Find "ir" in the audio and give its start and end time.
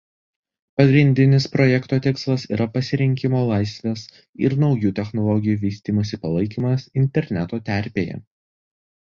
4.47-4.57